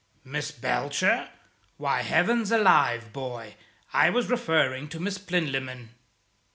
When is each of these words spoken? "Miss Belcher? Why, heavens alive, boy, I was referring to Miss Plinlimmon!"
"Miss 0.23 0.49
Belcher? 0.51 1.29
Why, 1.77 2.01
heavens 2.01 2.51
alive, 2.51 3.13
boy, 3.13 3.53
I 3.93 4.09
was 4.09 4.31
referring 4.31 4.87
to 4.89 4.99
Miss 4.99 5.19
Plinlimmon!" 5.19 5.89